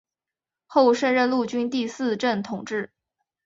[0.65, 2.91] 后升任陆军第四镇统制。